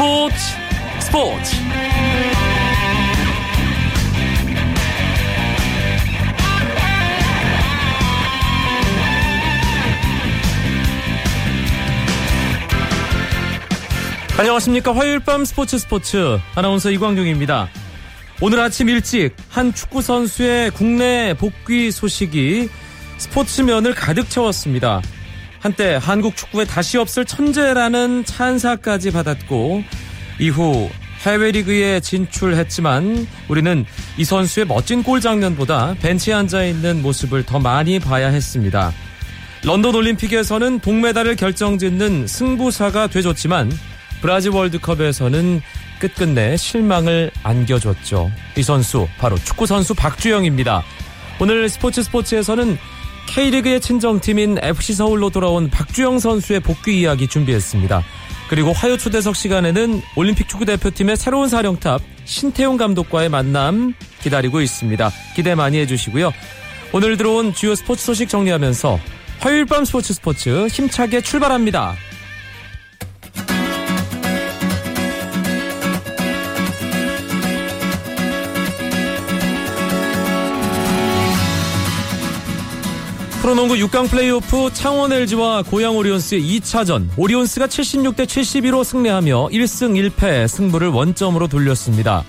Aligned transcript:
스포츠 0.00 0.34
스포츠. 1.00 1.56
안녕하십니까. 14.38 14.94
화요일 14.94 15.20
밤 15.20 15.44
스포츠 15.44 15.78
스포츠. 15.78 16.38
아나운서 16.54 16.90
이광용입니다. 16.90 17.68
오늘 18.40 18.60
아침 18.60 18.88
일찍 18.88 19.36
한 19.50 19.74
축구 19.74 20.00
선수의 20.00 20.70
국내 20.70 21.34
복귀 21.34 21.90
소식이 21.90 22.70
스포츠면을 23.18 23.94
가득 23.94 24.30
채웠습니다. 24.30 25.02
한때 25.60 25.98
한국 26.00 26.36
축구에 26.36 26.64
다시 26.64 26.96
없을 26.96 27.24
천재라는 27.24 28.24
찬사까지 28.24 29.10
받았고 29.12 29.84
이후 30.40 30.88
해외 31.20 31.50
리그에 31.50 32.00
진출했지만 32.00 33.26
우리는 33.48 33.84
이 34.16 34.24
선수의 34.24 34.66
멋진 34.66 35.02
골 35.02 35.20
장면보다 35.20 35.94
벤치에 36.00 36.32
앉아 36.32 36.64
있는 36.64 37.02
모습을 37.02 37.44
더 37.44 37.58
많이 37.58 37.98
봐야 37.98 38.28
했습니다. 38.28 38.90
런던 39.62 39.94
올림픽에서는 39.94 40.80
동메달을 40.80 41.36
결정짓는 41.36 42.26
승부사가 42.26 43.08
되줬지만 43.08 43.70
브라질 44.22 44.52
월드컵에서는 44.52 45.60
끝끝내 45.98 46.56
실망을 46.56 47.30
안겨줬죠. 47.42 48.30
이 48.56 48.62
선수 48.62 49.06
바로 49.18 49.36
축구 49.36 49.66
선수 49.66 49.94
박주영입니다. 49.94 50.82
오늘 51.38 51.68
스포츠 51.68 52.02
스포츠에서는 52.02 52.78
K리그의 53.30 53.80
친정팀인 53.80 54.58
FC 54.60 54.92
서울로 54.94 55.30
돌아온 55.30 55.70
박주영 55.70 56.18
선수의 56.18 56.58
복귀 56.58 57.00
이야기 57.00 57.28
준비했습니다. 57.28 58.02
그리고 58.48 58.72
화요 58.72 58.96
초대석 58.96 59.36
시간에는 59.36 60.02
올림픽 60.16 60.48
축구 60.48 60.64
대표팀의 60.64 61.16
새로운 61.16 61.48
사령탑 61.48 62.02
신태용 62.24 62.76
감독과의 62.76 63.28
만남 63.28 63.94
기다리고 64.20 64.60
있습니다. 64.60 65.10
기대 65.36 65.54
많이 65.54 65.78
해주시고요. 65.78 66.32
오늘 66.92 67.16
들어온 67.16 67.54
주요 67.54 67.76
스포츠 67.76 68.04
소식 68.04 68.28
정리하면서 68.28 68.98
화요일 69.38 69.64
밤 69.64 69.84
스포츠 69.84 70.12
스포츠 70.12 70.66
힘차게 70.66 71.20
출발합니다. 71.20 71.94
프로농구 83.40 83.76
6강 83.76 84.10
플레이오프 84.10 84.70
창원 84.74 85.14
LG와 85.14 85.62
고양 85.62 85.96
오리온스의 85.96 86.42
2차전 86.42 87.08
오리온스가 87.16 87.68
76대 87.68 88.26
71로 88.26 88.84
승리하며 88.84 89.48
1승 89.48 90.10
1패 90.10 90.46
승부를 90.46 90.88
원점으로 90.88 91.48
돌렸습니다. 91.48 92.22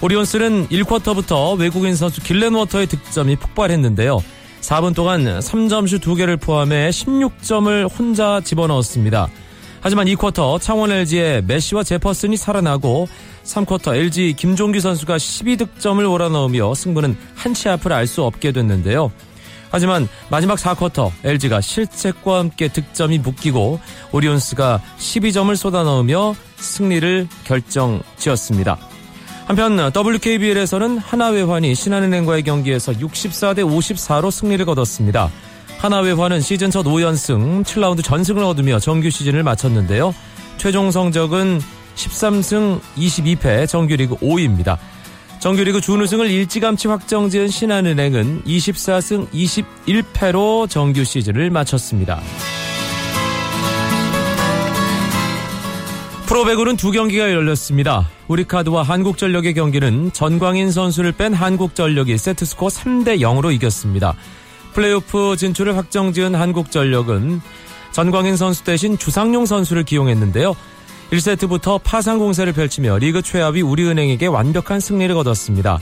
오리온스는 0.00 0.68
1쿼터부터 0.68 1.58
외국인 1.58 1.94
선수 1.94 2.22
길렌워터의 2.22 2.86
득점이 2.86 3.36
폭발했는데요. 3.36 4.22
4분 4.62 4.94
동안 4.94 5.24
3점슛 5.38 6.00
2개를 6.00 6.40
포함해 6.40 6.88
16점을 6.88 7.98
혼자 7.98 8.40
집어넣었습니다. 8.42 9.28
하지만 9.80 10.06
2쿼터 10.06 10.60
창원 10.62 10.90
LG의 10.90 11.44
메시와 11.44 11.82
제퍼슨이 11.82 12.38
살아나고 12.38 13.06
3쿼터 13.44 13.94
LG 13.94 14.34
김종규 14.38 14.80
선수가 14.80 15.18
12득점을 15.18 16.02
몰아넣으며 16.06 16.74
승부는 16.74 17.18
한치 17.34 17.68
앞을 17.68 17.92
알 17.92 18.06
수 18.06 18.24
없게 18.24 18.52
됐는데요. 18.52 19.12
하지만 19.70 20.08
마지막 20.30 20.58
4쿼터 20.58 21.10
LG가 21.24 21.60
실책과 21.60 22.38
함께 22.38 22.68
득점이 22.68 23.18
묶이고 23.18 23.80
오리온스가 24.12 24.80
12점을 24.98 25.54
쏟아넣으며 25.56 26.34
승리를 26.56 27.28
결정 27.44 28.00
지었습니다. 28.16 28.78
한편 29.46 29.78
WKBL에서는 29.96 30.98
하나외환이 30.98 31.74
신한은행과의 31.74 32.42
경기에서 32.42 32.92
64대 32.92 33.60
54로 33.60 34.30
승리를 34.30 34.64
거뒀습니다. 34.66 35.30
하나외환은 35.78 36.40
시즌 36.40 36.70
첫 36.70 36.84
5연승 36.84 37.64
7라운드 37.64 38.04
전승을 38.04 38.42
얻으며 38.42 38.78
정규 38.78 39.10
시즌을 39.10 39.42
마쳤는데요. 39.44 40.14
최종 40.58 40.90
성적은 40.90 41.60
13승 41.94 42.80
22패 42.96 43.66
정규리그 43.68 44.16
5위입니다. 44.16 44.76
정규리그 45.40 45.80
준우승을 45.80 46.30
일찌감치 46.30 46.88
확정지은 46.88 47.48
신한은행은 47.48 48.42
24승 48.44 49.30
21패로 49.30 50.68
정규 50.68 51.04
시즌을 51.04 51.50
마쳤습니다. 51.50 52.20
프로배구는 56.26 56.76
두 56.76 56.90
경기가 56.90 57.32
열렸습니다. 57.32 58.08
우리카드와 58.26 58.82
한국전력의 58.82 59.54
경기는 59.54 60.12
전광인 60.12 60.70
선수를 60.72 61.12
뺀 61.12 61.32
한국전력이 61.32 62.18
세트스코어 62.18 62.68
3대 62.68 63.20
0으로 63.20 63.54
이겼습니다. 63.54 64.14
플레이오프 64.74 65.36
진출을 65.38 65.76
확정지은 65.76 66.34
한국전력은 66.34 67.40
전광인 67.92 68.36
선수 68.36 68.64
대신 68.64 68.98
주상용 68.98 69.46
선수를 69.46 69.84
기용했는데요. 69.84 70.54
1세트부터 71.10 71.80
파상 71.82 72.18
공세를 72.18 72.52
펼치며 72.52 72.98
리그 72.98 73.22
최하위 73.22 73.62
우리은행에게 73.62 74.26
완벽한 74.26 74.80
승리를 74.80 75.14
거뒀습니다. 75.14 75.80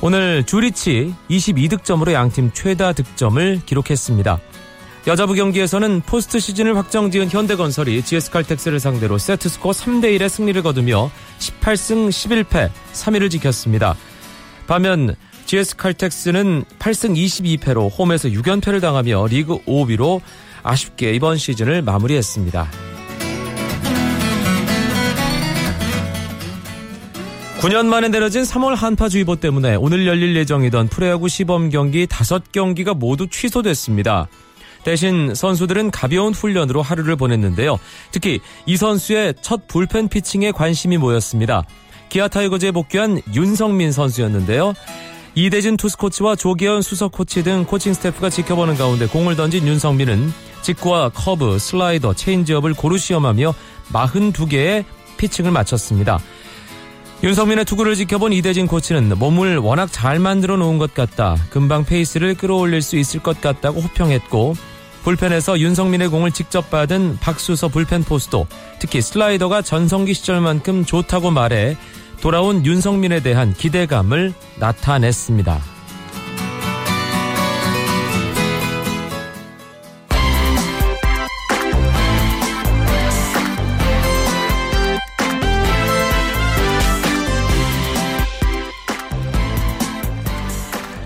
오늘 0.00 0.44
주리치 0.44 1.14
22득점으로 1.30 2.12
양팀 2.12 2.52
최다 2.52 2.94
득점을 2.94 3.62
기록했습니다. 3.66 4.40
여자부 5.06 5.34
경기에서는 5.34 6.00
포스트 6.00 6.40
시즌을 6.40 6.78
확정지은 6.78 7.30
현대건설이 7.30 8.02
GS칼텍스를 8.02 8.80
상대로 8.80 9.18
세트스코어 9.18 9.72
3대1의 9.72 10.30
승리를 10.30 10.62
거두며 10.62 11.10
18승 11.38 12.08
11패 12.08 12.70
3위를 12.94 13.30
지켰습니다. 13.30 13.94
반면 14.66 15.14
GS칼텍스는 15.44 16.64
8승 16.78 17.16
22패로 17.16 17.98
홈에서 17.98 18.30
6연패를 18.30 18.80
당하며 18.80 19.26
리그 19.26 19.58
5위로 19.64 20.22
아쉽게 20.62 21.12
이번 21.12 21.36
시즌을 21.36 21.82
마무리했습니다. 21.82 22.93
9년 27.64 27.86
만에 27.86 28.08
내려진 28.08 28.42
3월 28.42 28.74
한파주의보 28.74 29.36
때문에 29.36 29.76
오늘 29.76 30.06
열릴 30.06 30.36
예정이던 30.36 30.88
프로야구 30.88 31.30
시범 31.30 31.70
경기 31.70 32.06
5경기가 32.06 32.94
모두 32.94 33.26
취소됐습니다. 33.26 34.28
대신 34.82 35.34
선수들은 35.34 35.90
가벼운 35.90 36.34
훈련으로 36.34 36.82
하루를 36.82 37.16
보냈는데요. 37.16 37.78
특히 38.10 38.40
이 38.66 38.76
선수의 38.76 39.36
첫 39.40 39.66
불펜 39.66 40.08
피칭에 40.08 40.52
관심이 40.52 40.98
모였습니다. 40.98 41.64
기아 42.10 42.28
타이거즈에 42.28 42.70
복귀한 42.70 43.22
윤성민 43.32 43.92
선수였는데요. 43.92 44.74
이대진 45.34 45.78
투수 45.78 45.96
코치와 45.96 46.36
조계현 46.36 46.82
수석 46.82 47.12
코치 47.12 47.44
등 47.44 47.64
코칭 47.64 47.94
스태프가 47.94 48.28
지켜보는 48.28 48.76
가운데 48.76 49.06
공을 49.06 49.36
던진 49.36 49.66
윤성민은 49.66 50.34
직구와 50.60 51.08
커브, 51.14 51.58
슬라이더, 51.58 52.12
체인지업을 52.12 52.74
고루 52.74 52.98
시험하며 52.98 53.54
42개의 53.90 54.84
피칭을 55.16 55.50
마쳤습니다. 55.50 56.20
윤석민의 57.24 57.64
투구를 57.64 57.94
지켜본 57.94 58.34
이대진 58.34 58.66
코치는 58.66 59.18
몸을 59.18 59.56
워낙 59.56 59.88
잘 59.90 60.18
만들어 60.18 60.58
놓은 60.58 60.76
것 60.76 60.92
같다. 60.92 61.38
금방 61.48 61.86
페이스를 61.86 62.34
끌어올릴 62.34 62.82
수 62.82 62.98
있을 62.98 63.22
것 63.22 63.40
같다고 63.40 63.80
호평했고 63.80 64.54
불펜에서 65.04 65.58
윤석민의 65.58 66.08
공을 66.08 66.32
직접 66.32 66.68
받은 66.68 67.16
박수서 67.22 67.68
불펜 67.68 68.04
포수도 68.04 68.46
특히 68.78 69.00
슬라이더가 69.00 69.62
전성기 69.62 70.12
시절만큼 70.12 70.84
좋다고 70.84 71.30
말해 71.30 71.78
돌아온 72.20 72.66
윤석민에 72.66 73.20
대한 73.20 73.54
기대감을 73.54 74.34
나타냈습니다. 74.58 75.73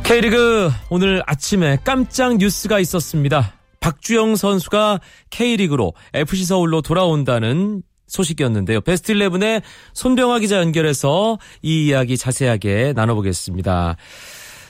K리그 0.09 0.71
오늘 0.91 1.21
아침에 1.27 1.77
깜짝 1.85 2.39
뉴스가 2.39 2.79
있었습니다. 2.79 3.53
박주영 3.83 4.37
선수가 4.37 5.01
K리그로 5.31 5.93
FC 6.15 6.47
서울로 6.47 6.81
돌아온다는 6.81 7.83
소식이었는데요. 8.07 8.81
베스트 8.81 9.13
11의 9.13 9.61
손병화 9.93 10.39
기자 10.39 10.61
연결해서 10.61 11.37
이 11.61 11.89
이야기 11.89 12.17
자세하게 12.17 12.95
나눠보겠습니다. 12.97 13.97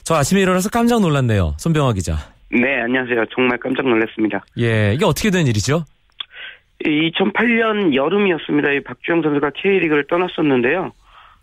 저 0.02 0.14
아침에 0.16 0.40
일어나서 0.40 0.70
깜짝 0.70 1.00
놀랐네요. 1.02 1.54
손병화 1.58 1.92
기자. 1.92 2.16
네, 2.50 2.80
안녕하세요. 2.82 3.26
정말 3.32 3.58
깜짝 3.58 3.86
놀랐습니다. 3.86 4.44
예, 4.58 4.94
이게 4.94 5.04
어떻게 5.04 5.30
된 5.30 5.46
일이죠? 5.46 5.84
2008년 6.84 7.94
여름이었습니다. 7.94 8.72
이 8.72 8.82
박주영 8.82 9.22
선수가 9.22 9.50
K리그를 9.62 10.08
떠났었는데요. 10.08 10.90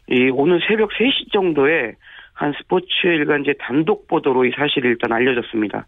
이 0.09 0.29
오늘 0.33 0.59
새벽 0.67 0.89
3시 0.89 1.31
정도에 1.31 1.93
한 2.35 2.53
스포츠 2.57 2.85
일간지 3.07 3.53
단독 3.59 4.07
보도로 4.07 4.45
이 4.45 4.51
사실이 4.55 4.87
일단 4.87 5.11
알려졌습니다. 5.11 5.87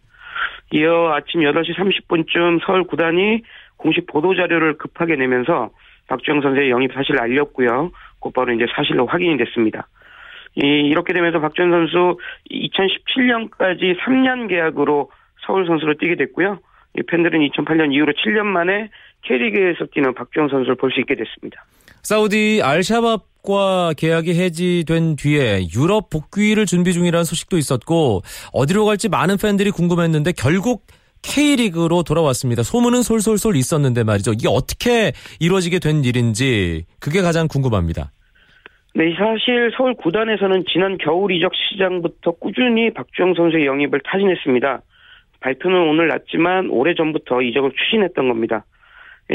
이어 0.72 1.12
아침 1.14 1.42
8시 1.42 1.74
30분쯤 1.76 2.60
서울 2.64 2.84
구단이 2.84 3.42
공식 3.76 4.06
보도 4.06 4.34
자료를 4.34 4.76
급하게 4.78 5.16
내면서 5.16 5.70
박주영 6.08 6.40
선수의 6.40 6.70
영입 6.70 6.92
사실을 6.92 7.20
알렸고요. 7.20 7.90
곧바로 8.18 8.52
이제 8.52 8.66
사실로 8.74 9.06
확인이 9.06 9.36
됐습니다. 9.36 9.86
이, 10.56 10.66
이렇게 10.66 11.12
되면서 11.12 11.38
박주영 11.40 11.70
선수 11.70 12.18
2017년까지 12.50 13.98
3년 14.00 14.48
계약으로 14.48 15.10
서울 15.46 15.66
선수로 15.66 15.94
뛰게 15.94 16.16
됐고요. 16.16 16.58
이 16.98 17.02
팬들은 17.02 17.40
2008년 17.50 17.92
이후로 17.92 18.12
7년 18.14 18.44
만에 18.46 18.90
K리그에서 19.22 19.86
뛰는 19.92 20.14
박주영 20.14 20.48
선수를 20.48 20.76
볼 20.76 20.90
수 20.90 21.00
있게 21.00 21.14
됐습니다. 21.14 21.64
사우디 22.02 22.62
알샤밥 22.64 23.20
과 23.48 23.94
계약이 23.96 24.38
해지된 24.38 25.16
뒤에 25.16 25.68
유럽 25.74 26.10
복귀를 26.10 26.66
준비 26.66 26.92
중이라는 26.92 27.24
소식도 27.24 27.56
있었고 27.56 28.20
어디로 28.52 28.84
갈지 28.84 29.08
많은 29.08 29.38
팬들이 29.38 29.70
궁금했는데 29.70 30.32
결국 30.36 30.82
K리그로 31.22 32.02
돌아왔습니다. 32.02 32.62
소문은 32.62 33.00
솔솔솔 33.00 33.56
있었는데 33.56 34.04
말이죠. 34.04 34.32
이게 34.34 34.48
어떻게 34.48 35.12
이루어지게 35.40 35.78
된 35.78 36.04
일인지 36.04 36.84
그게 37.00 37.22
가장 37.22 37.48
궁금합니다. 37.48 38.12
네, 38.94 39.14
사실 39.16 39.70
서울 39.78 39.94
구단에서는 39.94 40.64
지난 40.70 40.98
겨울 40.98 41.32
이적 41.32 41.52
시장부터 41.54 42.32
꾸준히 42.32 42.92
박주영 42.92 43.32
선수의 43.34 43.64
영입을 43.64 44.00
타진했습니다. 44.04 44.82
발표는 45.40 45.88
오늘 45.88 46.08
났지만 46.08 46.68
오래 46.68 46.94
전부터 46.94 47.40
이적을 47.40 47.72
추진했던 47.72 48.28
겁니다. 48.28 48.66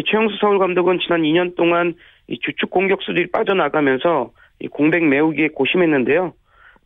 최영수 0.01 0.37
서울 0.39 0.59
감독은 0.59 0.99
지난 0.99 1.21
2년 1.21 1.55
동안 1.55 1.93
주축 2.41 2.69
공격수들이 2.69 3.27
빠져나가면서 3.31 4.31
공백 4.71 5.03
메우기에 5.03 5.49
고심했는데요. 5.49 6.33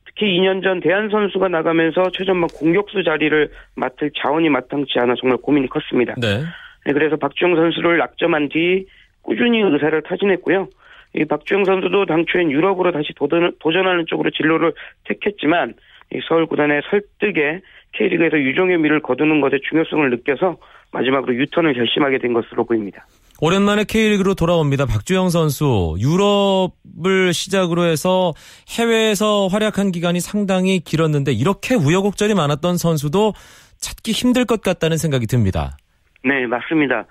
특히 0.06 0.38
2년 0.39 0.63
전 0.63 0.80
대한 0.80 1.09
선수가 1.09 1.48
나가면서 1.50 2.09
최전방 2.12 2.48
공격수 2.48 3.04
자리를 3.04 3.50
맡을 3.75 4.12
자원이 4.18 4.50
마땅치 4.50 5.00
않아 5.00 5.13
정말 5.19 5.38
고민이 5.38 5.68
컸습니다. 5.68 6.15
네. 6.18 6.44
네 6.86 6.94
그래서 6.94 7.15
박주영 7.18 7.56
선수를 7.56 7.98
낙점한 7.98 8.50
뒤 8.50 8.88
꾸준히 9.21 9.62
의사를 9.62 10.01
타진했고요. 10.01 10.69
이 11.15 11.25
박주영 11.25 11.65
선수도 11.65 12.06
당초엔 12.06 12.51
유럽으로 12.51 12.92
다시 12.92 13.13
도전, 13.15 13.51
도전하는 13.60 14.06
쪽으로 14.07 14.30
진로를 14.31 14.74
택했지만 15.06 15.74
이 16.13 16.19
서울 16.27 16.45
구단의 16.45 16.81
설득에 16.89 17.62
K리그에서 17.94 18.38
유종의 18.38 18.77
미를 18.77 19.01
거두는 19.01 19.42
것의 19.42 19.62
중요성을 19.69 20.09
느껴서 20.09 20.57
마지막으로 20.92 21.36
유턴을 21.36 21.74
결심하게 21.74 22.19
된 22.19 22.33
것으로 22.33 22.65
보입니다. 22.65 23.06
오랜만에 23.39 23.83
K리그로 23.83 24.33
돌아옵니다. 24.33 24.86
박주영 24.86 25.30
선수 25.30 25.95
유럽을 26.00 27.33
시작으로 27.33 27.83
해서 27.83 28.33
해외에서 28.69 29.48
활약한 29.48 29.92
기간이 29.92 30.19
상당히 30.19 30.80
길었는데 30.80 31.33
이렇게 31.33 31.75
우여곡절이 31.75 32.33
많았던 32.33 32.77
선수도 32.77 33.33
찾기 33.77 34.12
힘들 34.12 34.45
것 34.45 34.62
같다는 34.62 34.98
생각이 34.98 35.27
듭니다. 35.27 35.77
네, 36.24 36.48
맞습니다. 36.48 37.06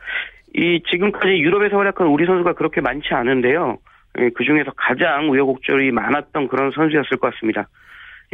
이 0.56 0.82
지금까지 0.90 1.28
유럽에서 1.28 1.76
활약한 1.76 2.08
우리 2.08 2.26
선수가 2.26 2.54
그렇게 2.54 2.80
많지 2.80 3.08
않은데요. 3.12 3.78
예, 4.18 4.30
그 4.34 4.44
중에서 4.44 4.72
가장 4.76 5.30
우여곡절이 5.30 5.92
많았던 5.92 6.48
그런 6.48 6.72
선수였을 6.74 7.18
것 7.18 7.32
같습니다. 7.34 7.68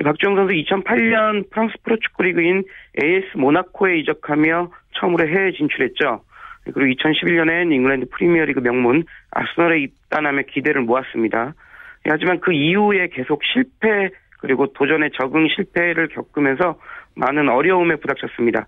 박주영 0.02 0.36
선수 0.36 0.52
2008년 0.54 1.50
프랑스 1.50 1.74
프로축구 1.82 2.22
리그인 2.22 2.64
AS 3.02 3.36
모나코에 3.36 3.98
이적하며 3.98 4.70
처음으로 4.98 5.28
해외 5.28 5.52
진출했죠. 5.52 6.22
그리고 6.64 6.80
2011년엔 6.80 7.72
잉글랜드 7.72 8.06
프리미어리그 8.10 8.60
명문 8.60 9.04
아스널에 9.30 9.80
입단하며 9.80 10.42
기대를 10.48 10.82
모았습니다. 10.82 11.54
하지만 12.04 12.40
그 12.40 12.52
이후에 12.52 13.08
계속 13.08 13.42
실패 13.44 14.10
그리고 14.38 14.72
도전에 14.72 15.10
적응 15.20 15.46
실패를 15.48 16.08
겪으면서 16.08 16.78
많은 17.14 17.48
어려움에 17.48 17.96
부닥쳤습니다. 17.96 18.66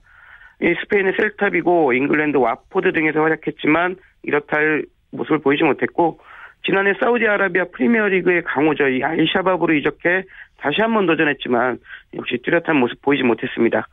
스페인의 0.61 1.15
셀타비고 1.19 1.93
잉글랜드 1.94 2.37
왓포드 2.37 2.93
등에서 2.93 3.21
활약했지만 3.21 3.97
이렇다 4.23 4.56
할 4.56 4.85
모습을 5.11 5.38
보이지 5.38 5.65
못했고 5.65 6.21
지난해 6.64 6.94
사우디아라비아 6.99 7.66
프리미어리그의 7.72 8.43
강호죠. 8.44 8.88
이 8.88 9.02
알샤밥으로 9.02 9.75
이적해 9.75 10.25
다시 10.58 10.81
한번 10.81 11.06
도전했지만 11.06 11.78
역시 12.14 12.38
뚜렷한 12.43 12.76
모습 12.76 13.00
보이지 13.02 13.22
못했습니다. 13.22 13.87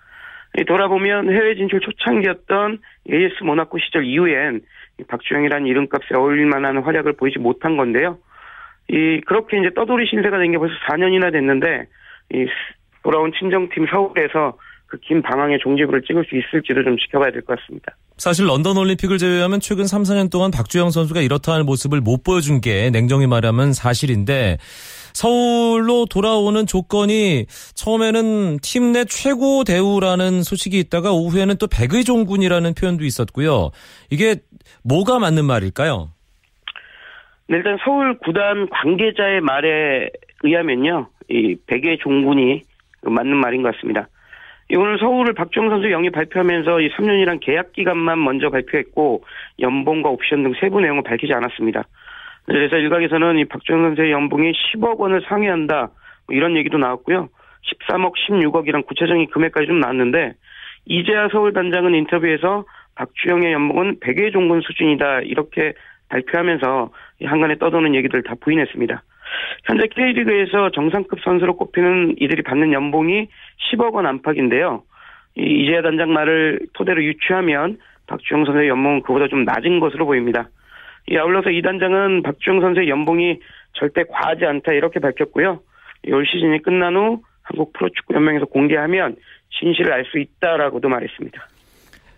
돌아보면 0.68 1.30
해외 1.30 1.56
진출 1.56 1.80
초창기였던 1.82 2.80
AS 3.12 3.44
모나코 3.44 3.78
시절 3.80 4.06
이후엔 4.06 4.62
박주영이라는 5.08 5.68
이름값에 5.68 6.16
어울릴 6.16 6.46
만한 6.46 6.78
활약을 6.78 7.14
보이지 7.14 7.40
못한 7.40 7.78
건데요. 7.78 8.18
이 8.90 9.22
그렇게 9.26 9.60
이제 9.60 9.70
떠돌이 9.74 10.08
신세가 10.08 10.38
된 10.38 10.52
게 10.52 10.58
벌써 10.58 10.74
4년이나 10.90 11.32
됐는데 11.32 11.88
이 12.34 12.46
돌아온 13.04 13.32
친정팀 13.38 13.88
서울에서 13.88 14.58
그 14.92 14.98
긴 15.00 15.22
방황의 15.22 15.60
종지부를 15.64 16.02
찍을 16.02 16.26
수 16.26 16.36
있을지도 16.36 16.84
좀 16.84 16.98
지켜봐야 16.98 17.32
될 17.32 17.42
것 17.44 17.58
같습니다. 17.60 17.96
사실 18.18 18.46
런던 18.48 18.76
올림픽을 18.78 19.18
제외하면 19.18 19.62
최근 19.62 19.88
3, 19.88 20.04
4년 20.04 20.30
동안 20.30 20.52
박주영 20.52 20.92
선수가 20.92 21.22
이렇다 21.22 21.54
할 21.54 21.64
모습을 21.64 22.02
못 22.02 22.24
보여준 22.26 22.60
게 22.60 22.90
냉정히 22.92 23.26
말하면 23.26 23.72
사실인데 23.72 24.58
서울로 25.14 26.06
돌아오는 26.06 26.66
조건이 26.68 27.46
처음에는 27.74 28.60
팀 28.62 28.92
내 28.92 29.06
최고 29.06 29.64
대우라는 29.64 30.44
소식이 30.44 30.78
있다가 30.80 31.14
오후에는 31.14 31.56
또 31.58 31.68
백의 31.68 32.04
종군이라는 32.04 32.74
표현도 32.74 33.06
있었고요. 33.06 33.72
이게 34.10 34.36
뭐가 34.84 35.20
맞는 35.20 35.46
말일까요? 35.46 36.10
네, 37.48 37.58
일단 37.58 37.78
서울 37.86 38.18
구단 38.20 38.68
관계자의 38.70 39.40
말에 39.42 40.10
의하면요, 40.44 41.08
이 41.30 41.56
백의 41.68 42.00
종군이 42.04 42.62
맞는 43.04 43.38
말인 43.38 43.62
것 43.62 43.74
같습니다. 43.76 44.10
오늘 44.76 44.98
서울을 45.00 45.34
박주영 45.34 45.70
선수 45.70 45.92
영입 45.92 46.12
발표하면서 46.14 46.82
이 46.82 46.90
3년이란 46.92 47.40
계약 47.42 47.74
기간만 47.74 48.24
먼저 48.24 48.50
발표했고 48.50 49.24
연봉과 49.60 50.10
옵션 50.10 50.44
등 50.44 50.54
세부 50.60 50.82
내용을 50.82 51.04
밝히지 51.04 51.34
않았습니다. 51.34 51.84
그래서 52.46 52.78
일각에서는 52.78 53.38
이 53.38 53.46
박주영 53.46 53.82
선수의 53.82 54.12
연봉이 54.12 54.52
10억 54.52 54.98
원을 54.98 55.22
상회한다 55.28 55.92
뭐 56.28 56.36
이런 56.36 56.56
얘기도 56.58 56.78
나왔고요. 56.78 57.30
13억, 57.90 58.14
16억이란 58.28 58.86
구체적인 58.88 59.30
금액까지 59.30 59.68
좀 59.68 59.80
나왔는데 59.80 60.34
이재하 60.86 61.30
서울 61.32 61.54
단장은 61.54 61.94
인터뷰에서 61.94 62.66
박주영의 62.96 63.54
연봉은 63.54 64.00
100의 64.00 64.34
종군 64.34 64.62
수준이다 64.62 65.22
이렇게 65.22 65.74
발표하면서 66.10 66.92
한간에 67.26 67.56
떠도는 67.58 67.96
얘기들 67.96 68.24
다 68.24 68.36
부인했습니다. 68.40 69.04
현재 69.66 69.88
K리그에서 69.88 70.72
정상급 70.72 71.20
선수로 71.22 71.56
꼽히는 71.56 72.16
이들이 72.20 72.42
받는 72.42 72.74
연봉이 72.74 73.28
10억 73.70 73.94
원 73.94 74.06
안팎인데요. 74.06 74.84
이 75.36 75.64
이재하 75.64 75.82
단장 75.82 76.14
말을 76.14 76.60
토대로 76.74 77.04
유추하면 77.04 77.78
박주영 78.08 78.46
선수의 78.46 78.68
연봉은 78.70 79.04
그보다 79.04 79.28
좀 79.28 79.46
낮은 79.46 79.80
것으로 79.80 80.06
보입니다. 80.06 80.50
이 81.08 81.18
아울러서 81.18 81.52
이 81.52 81.62
단장은 81.62 82.24
박주영 82.24 82.62
선수의 82.62 82.90
연봉이 82.90 83.40
절대 83.74 84.04
과하지 84.04 84.46
않다 84.46 84.74
이렇게 84.74 85.00
밝혔고요. 85.00 85.62
올 86.12 86.26
시즌이 86.26 86.62
끝난 86.62 86.96
후 86.96 87.22
한국 87.44 87.74
프로축구연맹에서 87.74 88.46
공개하면 88.46 89.16
진실을 89.60 89.94
알 89.94 90.06
수 90.06 90.20
있다라고도 90.20 90.90
말했습니다. 90.90 91.48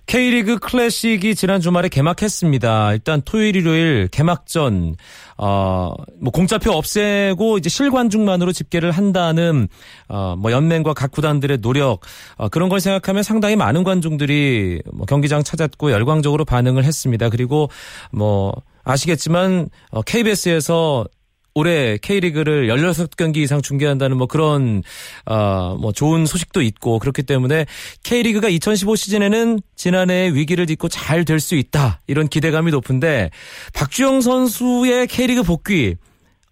K리그 0.06 0.60
클래식이 0.60 1.34
지난 1.36 1.62
주말에 1.62 1.88
개막했습니다. 1.90 2.94
일단 2.94 3.22
토요일, 3.24 3.56
일요일 3.56 4.08
개막전, 4.10 4.96
어, 5.38 5.94
뭐 6.20 6.32
공짜표 6.32 6.72
없애고 6.72 7.58
이제 7.58 7.70
실관중만으로 7.70 8.52
집계를 8.52 8.92
한다는, 8.92 9.68
어, 10.10 10.36
뭐 10.38 10.52
연맹과 10.52 10.94
각 10.94 11.12
구단들의 11.12 11.60
노력, 11.60 12.02
어, 12.36 12.50
그런 12.50 12.70
걸 12.70 12.80
생각하면 12.80 13.24
상당히 13.24 13.56
많은 13.56 13.84
관중들이 13.84 14.82
뭐 14.94 15.06
경기장 15.06 15.44
찾았고 15.44 15.92
열광적으로 15.92 16.46
반응을 16.46 16.84
했습니다. 16.84 17.30
그리고 17.30 17.70
뭐, 18.12 18.54
아시겠지만 18.84 19.70
KBS에서 20.06 21.06
어, 21.08 21.23
올해 21.56 21.98
K리그를 22.02 22.68
16경기 22.68 23.38
이상 23.38 23.62
중계한다는 23.62 24.18
뭐 24.18 24.28
그런 24.28 24.82
어 25.26 25.76
뭐 25.80 25.92
좋은 25.92 26.26
소식도 26.26 26.62
있고 26.62 27.00
그렇기 27.00 27.24
때문에 27.24 27.66
K리그가 28.04 28.48
2015 28.50 28.96
시즌에는 28.96 29.60
지난해 29.76 30.32
위기를 30.34 30.66
딛고 30.66 30.88
잘 30.88 31.26
될 31.26 31.40
수 31.40 31.56
있다. 31.56 32.02
이런 32.08 32.28
기대감이 32.28 32.72
높은데 32.72 33.30
박주영 33.74 34.22
선수의 34.22 35.08
K리그 35.08 35.44
복귀 35.44 35.96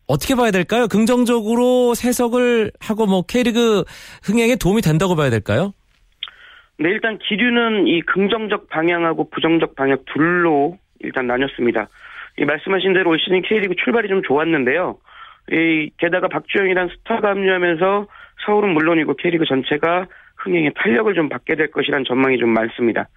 어떻게 0.07 0.35
봐야 0.35 0.51
될까요? 0.51 0.87
긍정적으로 0.87 1.93
해석을 2.03 2.71
하고 2.79 3.05
뭐 3.05 3.21
K리그 3.21 3.83
흥행에 4.23 4.55
도움이 4.55 4.81
된다고 4.81 5.15
봐야 5.15 5.29
될까요? 5.29 5.73
네, 6.79 6.89
일단 6.89 7.17
기류는 7.19 7.87
이 7.87 8.01
긍정적 8.01 8.69
방향하고 8.69 9.29
부정적 9.29 9.75
방향 9.75 9.97
둘로 10.13 10.77
일단 10.99 11.27
나눴습니다. 11.27 11.87
이 12.41 12.45
말씀하신 12.45 12.93
대로 12.93 13.11
올 13.11 13.19
시즌 13.19 13.43
K리그 13.43 13.75
출발이 13.75 14.07
좀 14.07 14.23
좋았는데요. 14.23 14.97
이 15.51 15.91
게다가 15.97 16.27
박주영이란 16.27 16.89
스타가 16.89 17.29
합류하면서 17.29 18.07
서울은 18.45 18.73
물론이고 18.73 19.15
K리그 19.17 19.45
전체가 19.45 20.07
흥행에 20.37 20.71
탄력을 20.75 21.13
좀 21.13 21.29
받게 21.29 21.53
될 21.55 21.69
것이란 21.69 22.03
전망이 22.03 22.39
좀 22.39 22.49
많습니다. 22.49 23.07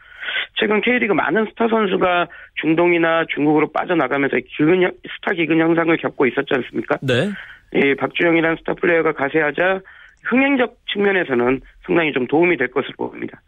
최근 0.57 0.83
K리그 0.83 1.15
많은 1.15 1.47
스타 1.47 1.69
선수가 1.69 2.27
중동이나 2.61 3.25
중국으로 3.35 3.73
빠져나가면서 3.73 4.37
기근, 4.47 4.91
스타 5.17 5.33
기근 5.35 5.59
현상을 5.59 5.97
겪고 5.97 6.27
있었지 6.27 6.53
않습니까? 6.53 6.99
네. 7.01 7.31
이 7.75 7.95
박주영이란 7.95 8.57
스타 8.57 8.75
플레이어가 8.75 9.13
가세하자 9.13 9.81
흥행적 10.25 10.77
측면에서는 10.93 11.63
상당히 11.87 12.13
좀 12.13 12.27
도움이 12.27 12.59
될 12.59 12.69
것으로 12.69 12.93
보입니다. 12.99 13.41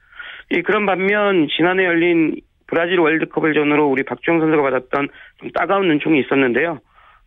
이 0.50 0.62
그런 0.62 0.86
반면 0.86 1.48
지난해 1.54 1.84
열린 1.84 2.36
브라질 2.66 2.98
월드컵을 2.98 3.54
전후로 3.54 3.86
우리 3.86 4.02
박주영 4.02 4.40
선수가 4.40 4.62
받았던 4.62 5.08
좀 5.38 5.50
따가운 5.52 5.88
눈총이 5.88 6.20
있었는데요. 6.20 6.80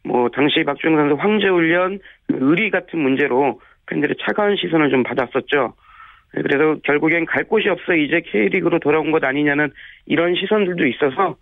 뭐 0.04 0.30
당시 0.30 0.64
박주영 0.64 0.96
선수 0.96 1.16
황제 1.16 1.48
훈련 1.48 2.00
의리 2.30 2.70
같은 2.70 3.00
문제로 3.00 3.60
팬들의 3.88 4.16
차가운 4.22 4.56
시선을 4.56 4.90
좀 4.90 5.04
받았었죠. 5.04 5.74
네, 6.36 6.42
그래서 6.42 6.80
결국엔 6.84 7.26
갈 7.26 7.44
곳이 7.44 7.70
없어 7.70 7.96
이제 7.96 8.22
K리그로 8.22 8.80
돌아온 8.80 9.12
것 9.12 9.24
아니냐는 9.24 9.72
이런 10.06 10.36
시선들도 10.36 10.86
있어서 10.88 11.38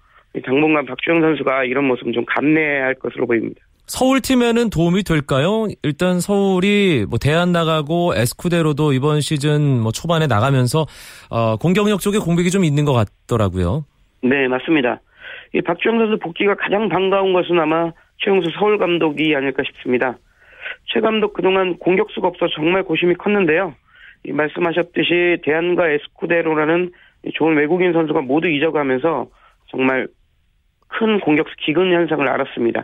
당분간 0.45 0.85
박주영 0.85 1.21
선수가 1.21 1.65
이런 1.65 1.85
모습 1.85 2.11
좀 2.13 2.23
감내해야 2.25 2.85
할 2.85 2.95
것으로 2.95 3.25
보입니다. 3.25 3.61
서울 3.87 4.19
팀에는 4.19 4.69
도움이 4.69 5.03
될까요? 5.03 5.67
일단 5.81 6.19
서울이 6.19 7.05
뭐 7.09 7.17
대안 7.17 7.53
나가고 7.53 8.13
에스쿠데로도 8.15 8.91
이번 8.91 9.21
시즌 9.21 9.79
뭐 9.79 9.93
초반에 9.93 10.27
나가면서 10.27 10.85
어, 11.29 11.55
공격력 11.55 12.01
쪽에 12.01 12.19
공백이 12.19 12.51
좀 12.51 12.65
있는 12.65 12.83
것 12.83 12.91
같더라고요. 12.91 13.85
네, 14.21 14.47
맞습니다. 14.49 14.99
이 15.53 15.61
박주영 15.61 15.99
선수 15.99 16.19
복귀가 16.19 16.55
가장 16.55 16.89
반가운 16.89 17.31
것은 17.31 17.57
아마 17.59 17.91
최용수 18.17 18.49
서울 18.59 18.77
감독이 18.77 19.33
아닐까 19.33 19.63
싶습니다. 19.65 20.17
최 20.93 20.99
감독 20.99 21.33
그동안 21.33 21.77
공격수가 21.77 22.27
없어 22.27 22.47
정말 22.53 22.83
고심이 22.83 23.15
컸는데요. 23.15 23.73
이 24.25 24.33
말씀하셨듯이 24.33 25.37
대안과 25.43 25.89
에스쿠데로라는 25.91 26.91
좋은 27.35 27.55
외국인 27.55 27.93
선수가 27.93 28.21
모두 28.21 28.49
잊어가면서 28.49 29.27
정말 29.67 30.07
큰 30.89 31.21
공격수 31.21 31.55
기근 31.65 31.93
현상을 31.93 32.27
알았습니다. 32.27 32.83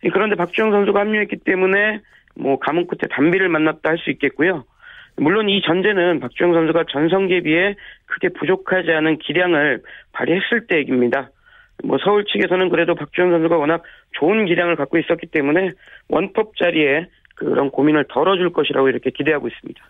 그런데 0.00 0.36
박주영 0.36 0.70
선수가 0.70 1.00
합류했기 1.00 1.36
때문에 1.44 2.00
뭐 2.36 2.58
가뭄 2.58 2.86
끝에 2.86 3.08
단비를 3.10 3.48
만났다 3.48 3.90
할 3.90 3.98
수 3.98 4.10
있겠고요. 4.10 4.64
물론 5.16 5.48
이 5.48 5.60
전제는 5.62 6.20
박주영 6.20 6.52
선수가 6.52 6.84
전성기에 6.92 7.40
비해 7.40 7.74
크게 8.06 8.28
부족하지 8.38 8.90
않은 8.92 9.18
기량을 9.18 9.82
발휘했을 10.12 10.66
때 10.68 10.76
얘기입니다. 10.76 11.30
뭐 11.84 11.98
서울 12.04 12.24
측에서는 12.24 12.68
그래도 12.70 12.94
박주영 12.94 13.30
선수가 13.30 13.56
워낙 13.56 13.82
좋은 14.18 14.46
기량을 14.46 14.76
갖고 14.76 14.98
있었기 14.98 15.26
때문에 15.26 15.70
원톱 16.08 16.56
자리에 16.56 17.06
그런 17.34 17.70
고민을 17.70 18.06
덜어줄 18.08 18.52
것이라고 18.52 18.88
이렇게 18.88 19.10
기대하고 19.10 19.48
있습니다. 19.48 19.80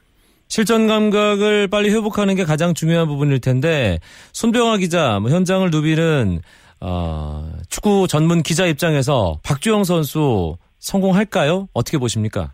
실전 0.49 0.87
감각을 0.87 1.69
빨리 1.69 1.91
회복하는 1.91 2.35
게 2.35 2.45
가장 2.45 2.73
중요한 2.73 3.07
부분일 3.07 3.41
텐데 3.41 3.99
손병아 4.33 4.79
기자, 4.79 5.19
뭐 5.21 5.31
현장을 5.31 5.69
누비는 5.71 6.41
어, 6.80 7.50
축구 7.68 8.06
전문 8.08 8.42
기자 8.42 8.66
입장에서 8.66 9.38
박주영 9.44 9.85
선수 9.85 10.56
성공할까요? 10.78 11.68
어떻게 11.75 11.99
보십니까? 11.99 12.52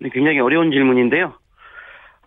네, 0.00 0.08
굉장히 0.12 0.38
어려운 0.40 0.70
질문인데요. 0.70 1.34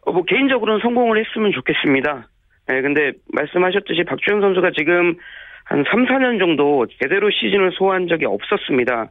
어, 0.05 0.11
뭐 0.11 0.23
개인적으로는 0.23 0.81
성공을 0.81 1.23
했으면 1.23 1.51
좋겠습니다. 1.51 2.27
네, 2.67 2.81
근데 2.81 3.11
말씀하셨듯이 3.33 4.03
박주영 4.03 4.41
선수가 4.41 4.71
지금 4.77 5.15
한 5.63 5.83
3, 5.89 6.05
4년 6.05 6.39
정도 6.39 6.85
제대로 7.01 7.29
시즌을 7.29 7.71
소화한 7.73 8.07
적이 8.07 8.25
없었습니다. 8.25 9.09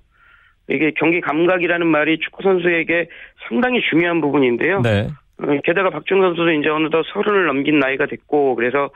이게 0.69 0.93
경기 0.97 1.21
감각이라는 1.21 1.87
말이 1.87 2.19
축구 2.19 2.43
선수에게 2.43 3.09
상당히 3.49 3.81
중요한 3.89 4.21
부분인데요. 4.21 4.81
네. 4.83 5.09
어, 5.39 5.61
게다가 5.65 5.91
박주영 5.91 6.21
선수도 6.21 6.51
이제 6.53 6.69
어느덧 6.69 7.05
서른을 7.13 7.47
넘긴 7.47 7.79
나이가 7.79 8.07
됐고 8.07 8.55
그래서 8.57 8.91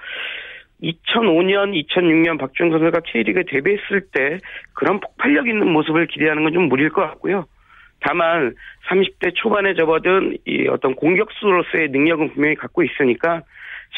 2005년, 0.82 1.74
2006년 1.84 2.38
박주영 2.38 2.70
선수가 2.70 3.00
K리그에 3.12 3.42
데뷔했을 3.48 4.02
때 4.12 4.38
그런 4.72 5.00
폭발력 5.00 5.48
있는 5.48 5.70
모습을 5.72 6.06
기대하는 6.06 6.42
건 6.44 6.52
좀 6.52 6.68
무리일 6.68 6.90
것 6.90 7.02
같고요. 7.02 7.46
다만 8.00 8.54
30대 8.88 9.34
초반에 9.34 9.74
접어든 9.74 10.38
이 10.46 10.66
어떤 10.68 10.94
공격수로서의 10.94 11.90
능력은 11.90 12.32
분명히 12.32 12.54
갖고 12.54 12.82
있으니까 12.82 13.42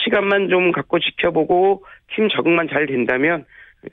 시간만 0.04 0.48
좀 0.48 0.72
갖고 0.72 0.98
지켜보고 0.98 1.84
팀 2.14 2.28
적응만 2.28 2.68
잘 2.68 2.86
된다면 2.86 3.44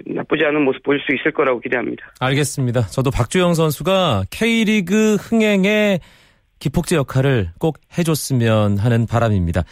나쁘지 0.06 0.46
않은 0.46 0.64
모습 0.64 0.84
보일 0.84 1.00
수 1.02 1.14
있을 1.16 1.32
거라고 1.32 1.60
기대합니다. 1.60 2.12
알겠습니다. 2.20 2.82
저도 2.88 3.12
박주영 3.12 3.54
선수가 3.54 4.24
K리그 4.32 5.16
흥행에 5.16 6.00
기폭제 6.60 6.96
역할을 6.98 7.52
꼭 7.60 7.78
해줬으면 7.98 8.78
하는 8.78 9.08
바람입니다. 9.08 9.64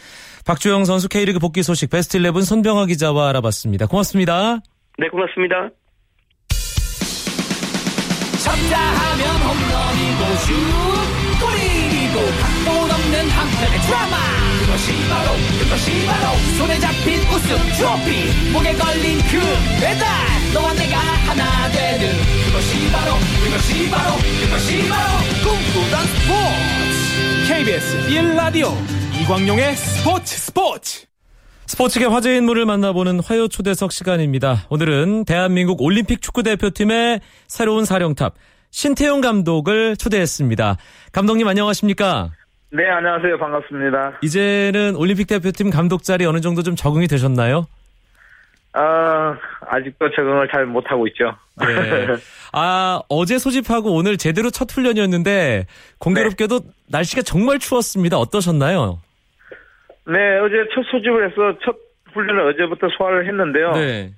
박주영 0.48 0.86
선수 0.86 1.10
K리그 1.10 1.38
복귀 1.40 1.62
소식 1.62 1.90
베스트 1.90 2.16
11 2.16 2.40
손병화 2.40 2.86
기자와 2.86 3.28
알아봤습니다. 3.28 3.86
고맙습니다. 3.86 4.60
네, 4.96 5.06
고맙습니다. 5.10 5.68
쳤다 8.42 8.80
하면 8.80 9.26
홈런이고 9.44 10.24
슛 10.40 10.54
골이고 11.44 12.16
각본 12.40 12.90
없는 12.90 13.28
한편의 13.28 13.80
드라마 13.84 14.16
그것이 14.64 14.92
바로 15.10 15.36
그것이 15.60 16.06
바로 16.06 16.36
손에 16.56 16.78
잡힌 16.80 17.20
우승 17.28 17.54
트로피 17.76 18.50
목에 18.50 18.72
걸린 18.72 19.18
그 19.28 19.36
배달 19.84 20.08
너와 20.54 20.72
내가 20.72 20.96
하나 21.28 21.68
되는 21.72 22.08
그것이 22.46 22.90
바로 22.90 23.12
그것이 23.44 23.90
바로 23.90 24.16
그것이 24.16 24.88
바로 24.88 25.12
꿈꾸던 25.44 26.06
스포츠 26.08 27.52
KBS 27.52 28.08
1라디오 28.08 28.98
이광용의 29.22 29.74
스포츠 29.74 30.36
스포츠 30.36 31.06
스포츠계 31.66 32.06
화제 32.06 32.36
인물을 32.36 32.64
만나보는 32.66 33.20
화요 33.20 33.48
초대석 33.48 33.90
시간입니다. 33.90 34.66
오늘은 34.70 35.24
대한민국 35.24 35.82
올림픽 35.82 36.22
축구대표팀의 36.22 37.20
새로운 37.48 37.84
사령탑 37.84 38.34
신태용 38.70 39.20
감독을 39.20 39.96
초대했습니다. 39.96 40.76
감독님 41.12 41.48
안녕하십니까? 41.48 42.30
네, 42.70 42.88
안녕하세요. 42.88 43.38
반갑습니다. 43.38 44.18
이제는 44.22 44.94
올림픽 44.94 45.26
대표팀 45.26 45.70
감독 45.70 46.04
자리 46.04 46.24
어느 46.24 46.40
정도 46.40 46.62
좀 46.62 46.76
적응이 46.76 47.08
되셨나요? 47.08 47.66
아, 48.74 49.34
아직도 49.66 50.10
적응을 50.14 50.48
잘 50.52 50.64
못하고 50.64 51.08
있죠. 51.08 51.34
네. 51.56 51.66
아, 52.52 53.00
어제 53.08 53.38
소집하고 53.38 53.94
오늘 53.94 54.16
제대로 54.16 54.50
첫 54.50 54.70
훈련이었는데 54.70 55.66
공교롭게도 55.98 56.60
네. 56.60 56.70
날씨가 56.86 57.22
정말 57.22 57.58
추웠습니다. 57.58 58.16
어떠셨나요? 58.18 59.00
네, 60.08 60.38
어제 60.38 60.54
첫 60.74 60.82
소집을 60.90 61.30
해서 61.30 61.58
첫 61.64 61.76
훈련을 62.12 62.48
어제부터 62.48 62.88
소화를 62.96 63.26
했는데요. 63.26 63.72
네. 63.72 64.12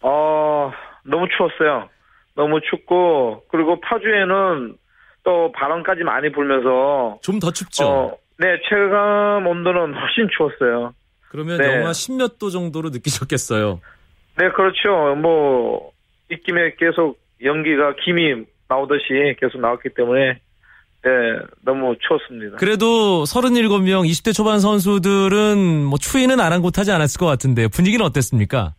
어, 0.00 0.72
너무 1.04 1.26
추웠어요. 1.36 1.88
너무 2.34 2.60
춥고 2.60 3.44
그리고 3.50 3.80
파주에는 3.80 4.76
또 5.24 5.52
바람까지 5.52 6.02
많이 6.04 6.30
불면서 6.32 7.18
좀 7.22 7.38
더 7.40 7.50
춥죠. 7.50 7.84
어, 7.86 8.16
네, 8.38 8.58
체감 8.68 9.46
온도는 9.46 9.94
훨씬 9.94 10.28
추웠어요. 10.36 10.94
그러면 11.28 11.58
네. 11.58 11.66
영하 11.78 11.90
10몇 11.90 12.38
도 12.38 12.50
정도로 12.50 12.90
느끼셨겠어요. 12.90 13.80
네, 14.38 14.48
그렇죠. 14.50 15.14
뭐 15.16 15.92
입김에 16.30 16.74
계속 16.78 17.18
연기가 17.42 17.94
김이 18.04 18.44
나오듯이 18.68 19.36
계속 19.38 19.60
나왔기 19.60 19.90
때문에 19.90 20.38
네, 21.04 21.10
너무 21.64 21.96
추웠습니다. 21.98 22.58
그래도 22.58 23.24
37명 23.24 24.08
20대 24.08 24.34
초반 24.34 24.60
선수들은 24.60 25.84
뭐 25.84 25.98
추위는 25.98 26.38
아랑곳하지 26.38 26.92
않았을 26.92 27.18
것 27.18 27.26
같은데 27.26 27.66
분위기는 27.68 28.04
어땠습니까? 28.04 28.74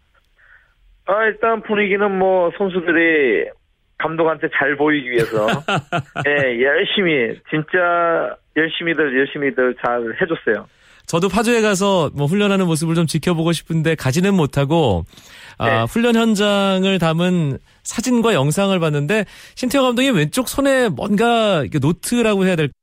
아, 1.06 1.24
일단 1.26 1.62
분위기는 1.64 2.18
뭐 2.18 2.50
선수들이 2.58 3.50
감독한테 3.98 4.48
잘 4.58 4.78
보이기 4.78 5.12
위해서 5.12 5.48
예, 6.28 6.62
열심히 6.62 7.40
진짜 7.50 8.36
열심히들 8.56 9.20
열심히들 9.20 9.76
잘 9.84 10.02
해줬어요. 10.22 10.68
저도 11.06 11.30
파주에 11.30 11.62
가서 11.62 12.10
뭐 12.14 12.26
훈련하는 12.26 12.66
모습을 12.66 12.96
좀 12.96 13.06
지켜보고 13.06 13.52
싶은데 13.52 13.96
가지는 13.96 14.34
못하고 14.34 15.06
아, 15.58 15.70
네. 15.70 15.84
훈련 15.84 16.16
현장을 16.16 16.98
담은 17.00 17.60
사진과 17.84 18.34
영상을 18.34 18.78
봤는데 18.80 19.26
신태용 19.56 19.84
감독이 19.84 20.10
왼쪽 20.10 20.48
손에 20.48 20.90
뭔가 20.90 21.64
노트라고 21.82 22.46
해야 22.46 22.56
될까요? 22.56 22.74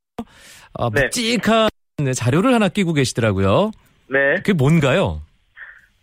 아, 0.75 0.91
네. 0.95 1.03
묵직한 1.03 1.69
자료를 2.15 2.55
하나 2.55 2.69
끼고 2.69 2.93
계시더라고요. 2.93 3.73
네. 4.09 4.35
그게 4.37 4.53
뭔가요? 4.53 5.23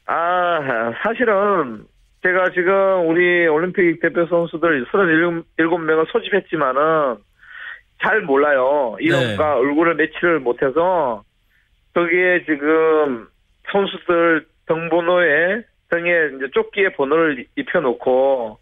아, 0.06 0.60
사실은 1.04 1.86
제가 2.24 2.52
지금 2.54 3.08
우리 3.08 3.48
올림픽 3.48 4.02
대표 4.02 4.26
선수들 4.28 4.86
37명을 4.88 6.12
소집했지만은 6.12 7.18
잘 8.02 8.22
몰라요. 8.22 8.96
이름과 9.00 9.56
네. 9.56 9.60
얼굴을 9.60 9.96
매치를 9.96 10.40
못해서 10.40 11.24
거기에 11.98 12.46
지금 12.46 13.28
선수들 13.72 14.46
등번호에 14.68 15.64
등에 15.90 16.12
이제 16.36 16.46
조끼의 16.54 16.94
번호를 16.94 17.48
입혀놓고 17.56 18.60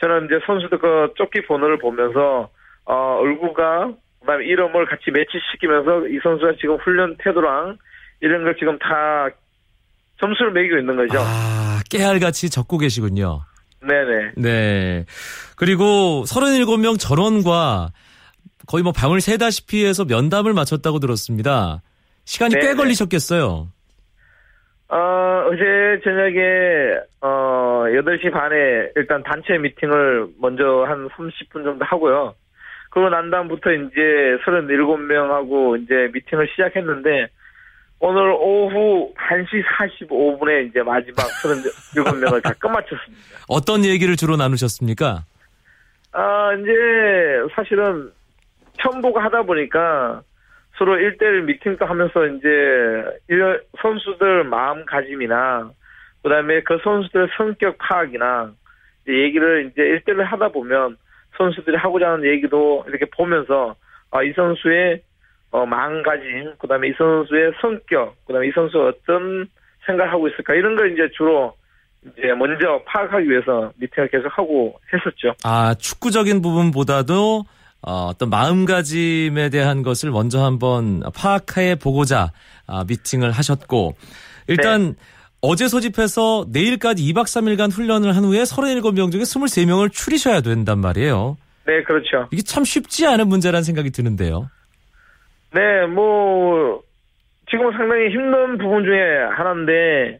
저는 0.00 0.24
이제 0.24 0.40
선수들 0.46 0.78
그 0.78 1.12
조끼 1.16 1.44
번호를 1.46 1.78
보면서 1.78 2.48
어 2.86 2.94
얼굴과 3.20 3.92
그다음에 4.20 4.46
이름을 4.46 4.86
같이 4.86 5.10
매치시키면서 5.10 6.08
이 6.08 6.18
선수가 6.22 6.52
지금 6.60 6.76
훈련 6.76 7.16
태도랑 7.18 7.76
이런 8.22 8.44
걸 8.44 8.56
지금 8.56 8.78
다 8.78 9.28
점수를 10.18 10.52
매기고 10.52 10.78
있는 10.78 10.96
거죠. 10.96 11.18
아, 11.20 11.80
깨알같이 11.90 12.48
적고 12.48 12.78
계시군요. 12.78 13.42
네네. 13.82 14.32
네. 14.36 15.04
그리고 15.56 16.24
37명 16.26 16.98
전원과 16.98 17.90
거의 18.66 18.82
뭐 18.82 18.92
방을 18.92 19.20
새다시피 19.20 19.84
해서 19.84 20.06
면담을 20.06 20.54
마쳤다고 20.54 21.00
들었습니다. 21.00 21.82
시간이 22.28 22.54
네네. 22.56 22.66
꽤 22.66 22.74
걸리셨겠어요. 22.74 23.68
어, 24.90 24.96
어제 25.46 26.00
저녁에, 26.04 27.00
어, 27.22 27.84
8시 27.88 28.30
반에 28.30 28.90
일단 28.96 29.22
단체 29.22 29.56
미팅을 29.56 30.28
먼저 30.38 30.84
한 30.86 31.08
30분 31.08 31.64
정도 31.64 31.86
하고요. 31.86 32.34
그러고 32.90 33.08
난 33.08 33.30
다음부터 33.30 33.72
이제 33.72 34.36
37명하고 34.44 35.82
이제 35.82 36.10
미팅을 36.12 36.48
시작했는데 36.48 37.28
오늘 37.98 38.30
오후 38.32 39.14
1시 39.14 39.64
45분에 40.06 40.68
이제 40.68 40.82
마지막 40.82 41.16
37명을 41.42 42.42
다 42.44 42.52
끝마쳤습니다. 42.58 43.24
어떤 43.48 43.86
얘기를 43.86 44.16
주로 44.16 44.36
나누셨습니까? 44.36 45.24
아, 46.12 46.52
이제 46.60 46.72
사실은 47.54 48.12
보고 49.02 49.18
하다 49.18 49.42
보니까 49.42 50.22
서로 50.78 50.96
1대1 50.96 51.44
미팅도 51.44 51.84
하면서 51.84 52.26
이제 52.26 52.46
선수들 53.82 54.44
마음가짐이나 54.44 55.70
그다음에 56.22 56.62
그 56.62 56.78
선수들의 56.82 57.28
성격 57.36 57.76
파악이나 57.78 58.52
얘기를 59.08 59.70
이제 59.70 59.82
1대1 59.82 60.22
하다 60.22 60.48
보면 60.50 60.96
선수들이 61.36 61.76
하고자 61.76 62.12
하는 62.12 62.24
얘기도 62.24 62.84
이렇게 62.88 63.06
보면서 63.06 63.74
아, 64.10 64.22
이 64.22 64.32
선수의 64.32 65.02
어, 65.50 65.64
마음가짐, 65.64 66.54
그다음에 66.58 66.88
이 66.88 66.92
선수의 66.98 67.52
성격, 67.60 68.16
그다음에 68.26 68.48
이 68.48 68.52
선수 68.54 68.80
어떤 68.80 69.48
생각을 69.86 70.12
하고 70.12 70.28
있을까 70.28 70.54
이런 70.54 70.76
걸 70.76 70.92
이제 70.92 71.08
주로 71.16 71.54
이제 72.02 72.34
먼저 72.34 72.82
파악하기 72.86 73.28
위해서 73.28 73.72
미팅을 73.76 74.08
계속 74.08 74.28
하고 74.36 74.78
했었죠. 74.92 75.34
아, 75.44 75.74
축구적인 75.74 76.42
부분보다도 76.42 77.44
어, 77.82 78.08
어떤 78.10 78.30
마음가짐에 78.30 79.50
대한 79.50 79.82
것을 79.82 80.10
먼저 80.10 80.42
한번 80.44 81.02
파악해 81.14 81.76
보고자 81.76 82.32
아, 82.66 82.84
미팅을 82.88 83.30
하셨고 83.30 83.94
일단 84.48 84.96
어제 85.40 85.68
소집해서 85.68 86.46
내일까지 86.52 87.02
2박 87.12 87.24
3일간 87.24 87.70
훈련을 87.72 88.16
한 88.16 88.24
후에 88.24 88.42
37명 88.42 89.12
중에 89.12 89.22
23명을 89.22 89.92
추리셔야 89.92 90.40
된단 90.40 90.78
말이에요. 90.80 91.36
네, 91.66 91.82
그렇죠. 91.82 92.28
이게 92.32 92.42
참 92.42 92.64
쉽지 92.64 93.06
않은 93.06 93.28
문제라는 93.28 93.62
생각이 93.62 93.90
드는데요. 93.90 94.50
네, 95.52 95.86
뭐 95.86 96.82
지금 97.50 97.70
상당히 97.72 98.08
힘든 98.10 98.58
부분 98.58 98.84
중에 98.84 99.00
하나인데 99.36 100.18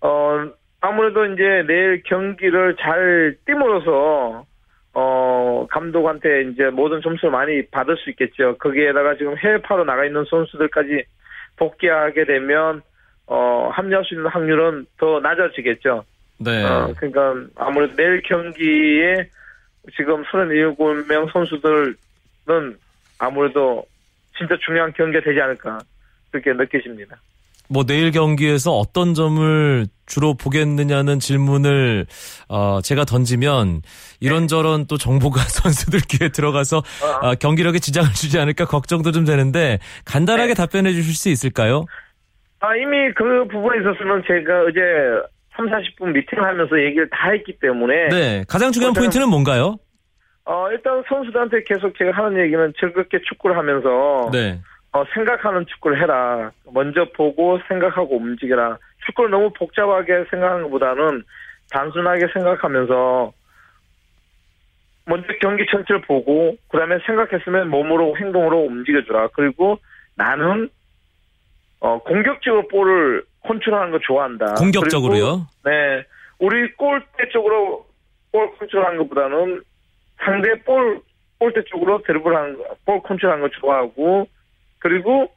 어 0.00 0.50
아무래도 0.80 1.24
이제 1.26 1.42
내일 1.66 2.02
경기를 2.04 2.76
잘 2.80 3.36
띄므로써 3.46 4.44
어 5.00 5.64
감독한테 5.70 6.50
이제 6.50 6.70
모든 6.70 7.00
점수를 7.00 7.30
많이 7.30 7.64
받을 7.66 7.96
수 7.98 8.10
있겠죠. 8.10 8.56
거기에다가 8.58 9.16
지금 9.16 9.36
해외파로 9.38 9.84
나가 9.84 10.04
있는 10.04 10.24
선수들까지 10.28 11.04
복귀하게 11.56 12.24
되면 12.24 12.82
어 13.28 13.70
합류할 13.72 14.04
수 14.04 14.14
있는 14.14 14.28
확률은 14.28 14.86
더 14.96 15.20
낮아지겠죠. 15.20 16.04
네. 16.38 16.64
어, 16.64 16.92
그러니까 16.96 17.34
아무래도 17.54 17.94
내일 17.94 18.22
경기에 18.22 19.28
지금 19.96 20.24
37명 20.24 21.32
선수들은 21.32 22.76
아무래도 23.20 23.86
진짜 24.36 24.56
중요한 24.66 24.92
경기가 24.94 25.22
되지 25.22 25.40
않을까 25.40 25.78
그렇게 26.32 26.52
느껴집니다. 26.54 27.20
뭐 27.68 27.84
내일 27.84 28.10
경기에서 28.10 28.72
어떤 28.72 29.14
점을 29.14 29.86
주로 30.06 30.34
보겠느냐는 30.34 31.18
질문을 31.18 32.06
어 32.48 32.80
제가 32.82 33.04
던지면 33.04 33.82
이런저런 34.20 34.86
또 34.86 34.96
정보가 34.96 35.40
선수들 35.48 36.00
귀에 36.08 36.30
들어가서 36.30 36.78
어, 36.78 37.34
경기력에 37.34 37.78
지장을 37.78 38.08
주지 38.14 38.38
않을까 38.38 38.64
걱정도 38.64 39.12
좀 39.12 39.24
되는데 39.24 39.78
간단하게 40.06 40.48
네. 40.48 40.54
답변해 40.54 40.92
주실 40.92 41.14
수 41.14 41.28
있을까요? 41.28 41.84
아, 42.60 42.74
이미 42.74 43.12
그 43.14 43.46
부분에 43.50 43.78
있어서는 43.80 44.22
제가 44.26 44.62
어제 44.62 44.80
3, 45.56 45.66
40분 45.66 46.12
미팅을 46.14 46.42
하면서 46.44 46.80
얘기를 46.82 47.08
다 47.10 47.30
했기 47.30 47.56
때문에 47.60 48.08
네. 48.08 48.44
가장 48.48 48.72
중요한 48.72 48.94
일단은- 48.94 48.98
포인트는 48.98 49.28
뭔가요? 49.28 49.76
어, 50.44 50.68
일단 50.72 51.02
선수들한테 51.08 51.64
계속 51.66 51.92
제가 51.98 52.12
하는 52.12 52.40
얘기는 52.42 52.72
즐겁게 52.80 53.18
축구를 53.28 53.56
하면서 53.58 54.30
네. 54.32 54.58
어, 54.92 55.04
생각하는 55.14 55.66
축구를 55.66 56.00
해라. 56.00 56.50
먼저 56.72 57.06
보고 57.14 57.58
생각하고 57.68 58.16
움직여라. 58.16 58.78
축구를 59.06 59.30
너무 59.30 59.50
복잡하게 59.52 60.24
생각하는 60.30 60.64
것보다는 60.64 61.24
단순하게 61.70 62.28
생각하면서 62.32 63.32
먼저 65.06 65.26
경기 65.40 65.64
전체를 65.70 66.02
보고 66.02 66.56
그다음에 66.68 66.98
생각했으면 67.06 67.68
몸으로 67.70 68.16
행동으로 68.16 68.60
움직여주라. 68.64 69.28
그리고 69.34 69.78
나는 70.14 70.68
어, 71.80 71.98
공격적으로 72.00 72.66
볼을 72.68 73.24
컨트롤하는 73.46 73.92
거 73.92 73.98
좋아한다. 74.00 74.54
공격적으로요? 74.54 75.46
그리고, 75.62 75.70
네. 75.70 76.04
우리 76.38 76.72
골대 76.72 77.28
쪽으로 77.32 77.86
볼 78.32 78.50
컨트롤하는 78.58 78.98
것보다는 78.98 79.62
상대 80.18 80.62
볼 80.64 81.00
골대 81.38 81.62
쪽으로 81.64 82.02
드리블하는 82.02 82.58
거, 82.58 82.64
볼 82.84 83.02
컨트롤하는 83.02 83.48
거 83.48 83.50
좋아하고 83.60 84.28
그리고 84.80 85.30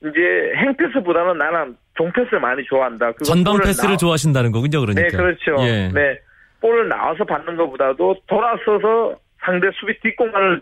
이제 0.00 0.52
행패스보다는 0.56 1.38
나는 1.38 1.76
종패스를 1.96 2.40
많이 2.40 2.64
좋아한다. 2.64 3.12
전방 3.24 3.58
패스를 3.58 3.90
나- 3.92 3.96
좋아하신다는 3.96 4.52
거군요, 4.52 4.80
그러니까. 4.80 5.08
네, 5.08 5.16
그렇죠. 5.16 5.56
예. 5.66 5.88
네. 5.92 6.18
볼을 6.60 6.88
나와서 6.88 7.24
받는 7.24 7.56
것보다도 7.56 8.16
돌아서서 8.26 9.18
상대 9.44 9.68
수비 9.74 9.98
뒷공간을 10.00 10.60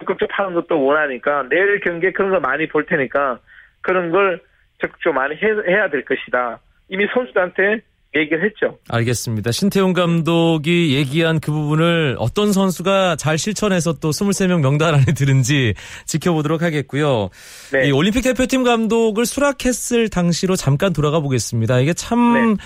적극적 0.00 0.28
하는 0.32 0.54
것도 0.54 0.82
원하니까 0.82 1.44
내일 1.50 1.80
경기에 1.80 2.12
그런 2.12 2.30
걸 2.30 2.40
많이 2.40 2.68
볼 2.68 2.84
테니까 2.86 3.38
그런 3.82 4.10
걸 4.10 4.40
적극적으로 4.80 5.20
많이 5.20 5.34
해, 5.36 5.46
해야 5.68 5.88
될 5.88 6.04
것이다. 6.04 6.60
이미 6.88 7.06
선수들한테 7.12 7.80
얘기를 8.16 8.44
했죠. 8.44 8.78
알겠습니다. 8.88 9.52
신태용 9.52 9.92
감독이 9.92 10.94
얘기한 10.94 11.40
그 11.40 11.52
부분을 11.52 12.16
어떤 12.18 12.52
선수가 12.52 13.16
잘 13.16 13.38
실천해서 13.38 13.94
또 13.94 14.10
23명 14.10 14.60
명단 14.60 14.94
안에 14.94 15.04
들은지 15.16 15.74
지켜보도록 16.06 16.62
하겠고요. 16.62 17.30
네. 17.72 17.88
이 17.88 17.92
올림픽 17.92 18.22
대표팀 18.22 18.64
감독을 18.64 19.26
수락했을 19.26 20.08
당시로 20.08 20.56
잠깐 20.56 20.92
돌아가 20.92 21.20
보겠습니다. 21.20 21.80
이게 21.80 21.92
참 21.92 22.56
네. 22.56 22.62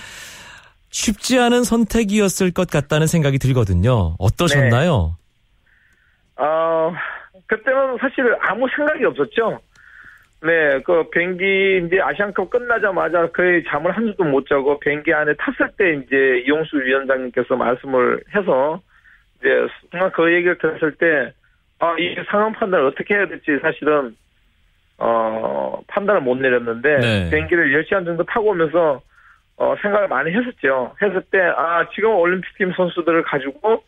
쉽지 0.89 1.39
않은 1.39 1.63
선택이었을 1.63 2.51
것 2.51 2.69
같다는 2.69 3.07
생각이 3.07 3.39
들거든요. 3.39 4.15
어떠셨나요? 4.19 5.15
어, 6.37 6.93
그때는 7.47 7.97
사실 7.99 8.35
아무 8.41 8.67
생각이 8.75 9.05
없었죠. 9.05 9.59
네, 10.43 10.79
그 10.83 11.07
비행기 11.11 11.83
이제 11.85 12.01
아시안컵 12.01 12.49
끝나자마자 12.49 13.27
거의 13.27 13.63
잠을 13.65 13.91
한 13.91 14.07
주도 14.07 14.23
못 14.23 14.47
자고 14.47 14.79
비행기 14.79 15.13
안에 15.13 15.33
탔을 15.35 15.69
때 15.77 15.93
이제 15.93 16.43
이용수 16.45 16.77
위원장님께서 16.77 17.55
말씀을 17.55 18.23
해서 18.35 18.81
이제 19.39 19.67
순간 19.91 20.11
그 20.11 20.33
얘기를 20.33 20.57
들었을 20.57 20.95
때 20.95 21.33
아, 21.79 21.95
이 21.99 22.15
상황 22.29 22.53
판단을 22.53 22.85
어떻게 22.87 23.13
해야 23.13 23.27
될지 23.27 23.59
사실은 23.61 24.15
어, 24.97 25.81
판단을 25.87 26.21
못 26.21 26.35
내렸는데 26.37 26.97
네. 26.97 27.29
비행기를 27.29 27.71
10시간 27.83 28.05
정도 28.05 28.23
타고 28.23 28.49
오면서 28.49 29.01
어, 29.57 29.75
생각을 29.79 30.07
많이 30.07 30.31
했었죠. 30.31 30.95
했을 31.01 31.21
때 31.29 31.39
아, 31.39 31.87
지금 31.93 32.15
올림픽팀 32.15 32.73
선수들을 32.75 33.23
가지고 33.23 33.83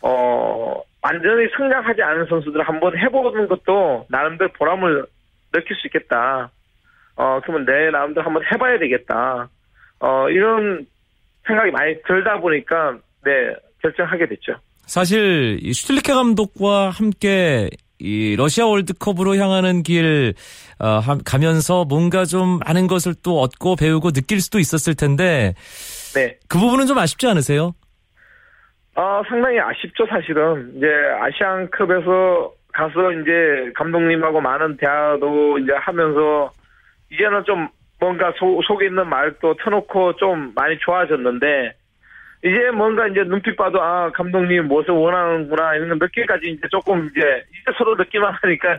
어, 0.00 0.80
완전히 1.02 1.48
성장하지 1.56 2.02
않은 2.02 2.26
선수들을 2.26 2.62
한번 2.66 2.96
해보는 2.96 3.48
것도 3.48 4.06
나름대로 4.08 4.50
보람을 4.52 5.06
느낄 5.52 5.76
수 5.76 5.86
있겠다. 5.86 6.50
어, 7.16 7.40
그러면 7.44 7.66
내 7.66 7.90
나름대로 7.90 8.24
한번 8.24 8.42
해봐야 8.52 8.78
되겠다. 8.78 9.48
어, 10.00 10.28
이런 10.30 10.86
생각이 11.46 11.70
많이 11.70 11.94
들다 12.06 12.40
보니까, 12.40 12.98
네, 13.24 13.54
결정하게 13.82 14.26
됐죠. 14.28 14.54
사실 14.86 15.58
이 15.62 15.72
슈틸리케 15.72 16.12
감독과 16.12 16.90
함께 16.90 17.68
이 17.98 18.34
러시아 18.36 18.66
월드컵으로 18.66 19.36
향하는 19.36 19.82
길 19.84 20.34
어, 20.80 20.98
하- 20.98 21.18
가면서 21.24 21.84
뭔가 21.84 22.24
좀 22.24 22.58
많은 22.66 22.88
것을 22.88 23.14
또 23.22 23.40
얻고 23.40 23.76
배우고 23.76 24.10
느낄 24.10 24.40
수도 24.40 24.58
있었을 24.58 24.96
텐데 24.96 25.54
네. 26.14 26.36
그 26.48 26.58
부분은 26.58 26.86
좀 26.86 26.98
아쉽지 26.98 27.28
않으세요? 27.28 27.74
어, 28.96 29.22
상당히 29.28 29.58
아쉽죠, 29.60 30.04
사실은. 30.06 30.74
이제 30.76 30.86
아시안컵에서 31.20 32.52
가서 32.72 33.12
이제 33.12 33.72
감독님하고 33.74 34.40
많은 34.40 34.76
대화도 34.78 35.58
이제 35.58 35.72
하면서 35.72 36.50
이제는 37.10 37.44
좀 37.44 37.68
뭔가 38.00 38.32
속, 38.38 38.62
속에 38.64 38.86
있는 38.86 39.08
말도 39.08 39.54
터놓고 39.54 40.16
좀 40.16 40.52
많이 40.54 40.78
좋아졌는데 40.78 41.74
이제 42.44 42.70
뭔가 42.72 43.06
이제 43.06 43.22
눈빛 43.22 43.56
봐도 43.56 43.80
아, 43.80 44.10
감독님 44.10 44.66
무엇을 44.66 44.92
원하는구나 44.92 45.76
이런 45.76 45.90
거 45.90 45.94
느끼기까지 46.06 46.50
이제 46.50 46.66
조금 46.70 47.08
이제 47.10 47.44
이제 47.50 47.72
서로 47.78 47.94
느끼만 47.94 48.34
하니까 48.40 48.78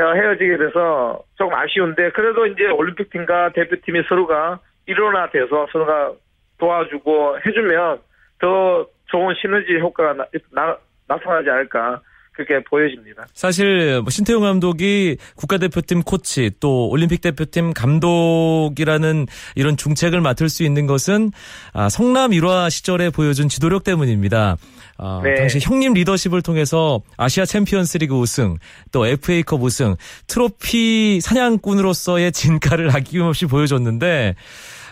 어, 0.00 0.14
헤어지게 0.14 0.56
돼서 0.56 1.22
조금 1.36 1.54
아쉬운데 1.54 2.10
그래도 2.10 2.46
이제 2.46 2.66
올림픽팀과 2.68 3.50
대표팀이 3.50 4.04
서로가 4.08 4.60
일원화 4.86 5.30
돼서 5.30 5.66
서로가 5.70 6.12
도와주고 6.58 7.40
해주면 7.44 7.98
더 8.38 8.86
좋은 9.06 9.34
시너지 9.34 9.78
효과가 9.78 10.14
나, 10.14 10.26
나, 10.50 10.78
나타나지 11.08 11.50
않을까 11.50 12.00
그렇게 12.32 12.64
보여집니다. 12.64 13.26
사실 13.34 14.00
뭐 14.00 14.10
신태용 14.10 14.42
감독이 14.42 15.18
국가대표팀 15.36 16.02
코치 16.02 16.50
또 16.60 16.88
올림픽 16.88 17.20
대표팀 17.20 17.74
감독이라는 17.74 19.26
이런 19.54 19.76
중책을 19.76 20.20
맡을 20.20 20.48
수 20.48 20.62
있는 20.62 20.86
것은 20.86 21.30
아, 21.72 21.88
성남 21.88 22.32
일화 22.32 22.70
시절에 22.70 23.10
보여준 23.10 23.48
지도력 23.48 23.84
때문입니다. 23.84 24.56
아, 24.98 25.20
네. 25.22 25.34
당시 25.34 25.58
형님 25.60 25.94
리더십을 25.94 26.42
통해서 26.42 27.02
아시아 27.16 27.44
챔피언스리그 27.44 28.14
우승, 28.14 28.56
또 28.92 29.06
FA컵 29.06 29.62
우승, 29.62 29.96
트로피 30.26 31.20
사냥꾼으로서의 31.20 32.32
진가를 32.32 32.94
아낌없이 32.94 33.46
보여줬는데 33.46 34.34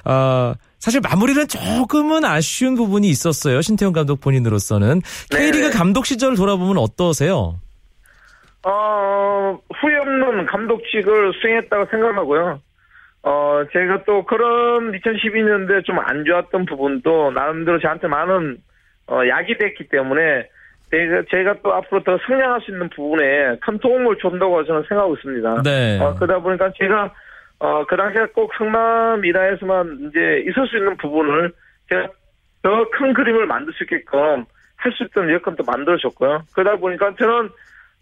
아, 0.05 0.55
사실 0.81 1.01
마무리는 1.03 1.47
조금은 1.47 2.25
아쉬운 2.25 2.75
부분이 2.75 3.07
있었어요. 3.09 3.61
신태용 3.61 3.93
감독 3.93 4.21
본인으로서는 4.23 5.03
K리그 5.31 5.67
네. 5.67 5.71
감독 5.71 6.07
시절 6.07 6.35
돌아보면 6.37 6.79
어떠세요? 6.79 7.61
어, 8.67 9.59
후회 9.81 9.97
없는 9.99 10.47
감독직을 10.47 11.33
수행했다고 11.41 11.87
생각하고요. 11.91 12.61
어, 13.23 13.63
제가 13.73 14.05
또 14.07 14.25
그런 14.25 14.93
2012년도에 14.93 15.85
좀 15.85 15.99
안 15.99 16.25
좋았던 16.25 16.65
부분도 16.65 17.33
나름대로 17.33 17.79
저한테 17.79 18.09
많은 18.09 18.57
어, 19.07 19.21
약이 19.29 19.59
됐기 19.59 19.89
때문에 19.89 20.49
제가, 20.91 21.23
제가 21.31 21.55
또 21.63 21.75
앞으로 21.75 22.03
더 22.05 22.19
성장할 22.27 22.63
수 22.63 22.71
있는 22.71 22.89
부분에 22.89 23.57
큰 23.61 23.79
도움을 23.79 24.17
준다고 24.19 24.65
저는 24.65 24.85
생각하고 24.89 25.15
있습니다. 25.17 25.63
네. 25.63 25.99
어, 26.01 26.15
그러다 26.15 26.41
보니까 26.41 26.73
제가 26.79 27.13
어, 27.61 27.85
그 27.87 27.97
당시에 27.97 28.27
꼭 28.35 28.51
성남 28.59 29.21
미라에서만 29.21 30.09
이제 30.09 30.45
있을 30.49 30.67
수 30.69 30.77
있는 30.77 30.97
부분을 30.97 31.53
제가 31.89 32.09
더큰 32.63 33.15
그림을 33.15 33.47
만들 33.47 33.73
수 33.75 33.85
있게끔 33.85 34.45
할 34.77 34.93
수 34.93 35.05
있던 35.05 35.31
여건도 35.31 35.63
만들어줬고요. 35.65 36.43
그러다 36.53 36.77
보니까 36.79 37.15
저는 37.19 37.51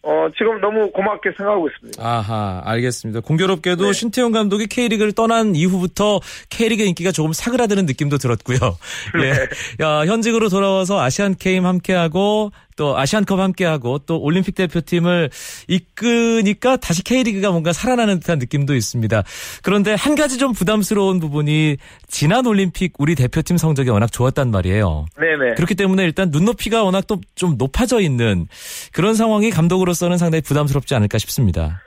어, 0.02 0.28
지금 0.38 0.60
너무 0.60 0.90
고맙게 0.92 1.32
생각하고 1.36 1.68
있습니다. 1.68 2.00
아하, 2.02 2.62
알겠습니다. 2.64 3.20
공교롭게도 3.20 3.86
네. 3.86 3.92
신태용 3.92 4.30
감독이 4.30 4.68
K리그를 4.68 5.12
떠난 5.12 5.56
이후부터 5.56 6.20
K리그 6.50 6.84
인기가 6.84 7.10
조금 7.10 7.32
사그라드는 7.32 7.84
느낌도 7.86 8.18
들었고요. 8.18 8.58
네. 9.20 9.30
예. 9.30 9.84
야, 9.84 10.06
현직으로 10.06 10.50
돌아와서 10.50 11.00
아시안 11.00 11.34
게임 11.34 11.66
함께하고 11.66 12.52
또 12.78 12.96
아시안컵 12.96 13.38
함께하고 13.38 13.98
또 14.06 14.18
올림픽 14.18 14.54
대표팀을 14.54 15.28
이끄니까 15.68 16.78
다시 16.78 17.04
K리그가 17.04 17.50
뭔가 17.50 17.74
살아나는 17.74 18.20
듯한 18.20 18.38
느낌도 18.38 18.74
있습니다. 18.74 19.22
그런데 19.62 19.92
한 19.92 20.14
가지 20.14 20.38
좀 20.38 20.54
부담스러운 20.54 21.20
부분이 21.20 21.76
지난 22.06 22.46
올림픽 22.46 22.94
우리 22.98 23.14
대표팀 23.14 23.58
성적이 23.58 23.90
워낙 23.90 24.10
좋았단 24.10 24.50
말이에요. 24.50 25.04
네네. 25.20 25.54
그렇기 25.56 25.74
때문에 25.74 26.04
일단 26.04 26.30
눈높이가 26.30 26.82
워낙 26.82 27.06
또 27.06 27.18
좀 27.34 27.56
높아져 27.58 28.00
있는 28.00 28.46
그런 28.92 29.14
상황이 29.14 29.50
감독으로서는 29.50 30.18
상당히 30.18 30.42
부담스럽지 30.42 30.94
않을까 30.94 31.18
싶습니다. 31.18 31.80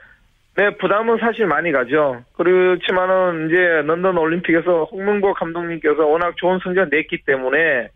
네, 0.56 0.70
부담은 0.76 1.18
사실 1.18 1.46
많이 1.46 1.72
가죠. 1.72 2.22
그렇지만은 2.36 3.48
이제 3.48 3.56
런던 3.86 4.18
올림픽에서 4.18 4.84
홍명보 4.84 5.32
감독님께서 5.34 6.06
워낙 6.06 6.34
좋은 6.36 6.58
성적을 6.62 6.90
냈기 6.90 7.22
때문에 7.24 7.88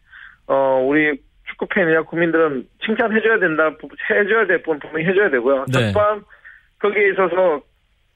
어 0.46 0.82
우리 0.86 1.18
축구 1.56 1.66
팬이나 1.66 2.02
국민들은 2.02 2.68
칭찬해줘야 2.84 3.38
된다, 3.38 3.70
부- 3.80 3.88
해줘야 4.10 4.46
될 4.46 4.62
부분 4.62 4.78
분명히 4.78 5.06
해줘야 5.06 5.30
되고요. 5.30 5.64
네. 5.72 5.92
첫번 5.92 6.22
거기에 6.78 7.10
있어서 7.10 7.62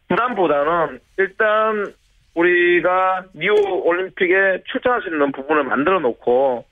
부담보다는 0.09 1.00
일단 1.16 1.87
우리가 2.35 3.24
리오 3.35 3.55
올림픽에 3.85 4.62
출전할 4.66 5.03
수 5.03 5.09
있는 5.09 5.33
부분을 5.33 5.64
만들어 5.64 5.98
놓고 6.00 6.64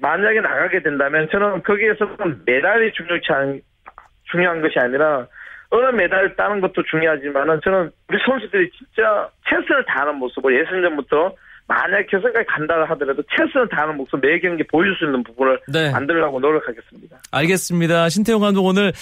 만약에 0.00 0.40
나가게 0.40 0.82
된다면 0.82 1.28
저는 1.30 1.62
거기에서는 1.62 2.42
메달이 2.46 2.92
중요치 2.92 3.32
않, 3.32 3.60
중요한 4.30 4.60
것이 4.62 4.78
아니라 4.78 5.26
어느 5.70 5.86
메달을 5.96 6.36
따는 6.36 6.60
것도 6.60 6.82
중요하지만은 6.84 7.60
저는 7.64 7.90
우리 8.08 8.18
선수들이 8.24 8.70
진짜 8.70 9.30
최선을 9.48 9.84
다하는 9.86 10.16
모습을 10.16 10.58
예선전부터 10.60 11.34
만약 11.68 12.06
결승까지 12.10 12.44
간다 12.48 12.74
하더라도 12.90 13.22
최선을 13.34 13.68
다하는 13.68 13.96
모습 13.96 14.20
매 14.20 14.38
경기 14.40 14.62
보여줄 14.66 14.96
수 14.96 15.04
있는 15.04 15.22
부분을 15.22 15.60
네. 15.68 15.90
만들려고 15.90 16.38
노력하겠습니다. 16.40 17.16
알겠습니다. 17.30 18.08
신태용 18.08 18.40
감독 18.40 18.64
오늘 18.66 18.92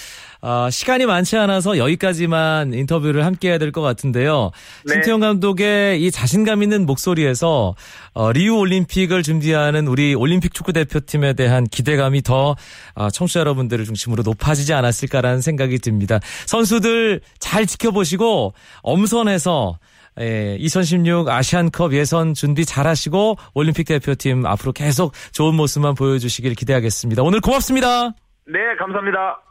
어, 0.41 0.69
시간이 0.71 1.05
많지 1.05 1.37
않아서 1.37 1.77
여기까지만 1.77 2.73
인터뷰를 2.73 3.25
함께 3.25 3.49
해야 3.49 3.57
될 3.57 3.71
것 3.71 3.81
같은데요. 3.81 4.51
네. 4.85 4.93
신태용 4.93 5.19
감독의 5.21 6.01
이 6.01 6.11
자신감 6.11 6.63
있는 6.63 6.85
목소리에서 6.85 7.75
어, 8.13 8.31
리우 8.31 8.57
올림픽을 8.57 9.23
준비하는 9.23 9.87
우리 9.87 10.13
올림픽 10.13 10.53
축구 10.53 10.73
대표팀에 10.73 11.33
대한 11.33 11.65
기대감이 11.65 12.21
더 12.21 12.55
어, 12.95 13.09
청취자 13.09 13.41
여러분들을 13.41 13.85
중심으로 13.85 14.23
높아지지 14.23 14.73
않았을까라는 14.73 15.41
생각이 15.41 15.77
듭니다. 15.79 16.19
선수들 16.45 17.21
잘 17.39 17.65
지켜보시고 17.65 18.53
엄선해서 18.81 19.77
예, 20.19 20.57
2016 20.59 21.29
아시안컵 21.29 21.93
예선 21.93 22.33
준비 22.33 22.65
잘하시고 22.65 23.37
올림픽 23.53 23.85
대표팀 23.85 24.45
앞으로 24.45 24.73
계속 24.73 25.13
좋은 25.31 25.55
모습만 25.55 25.95
보여주시길 25.95 26.55
기대하겠습니다. 26.55 27.23
오늘 27.23 27.39
고맙습니다. 27.39 28.11
네, 28.45 28.59
감사합니다. 28.77 29.41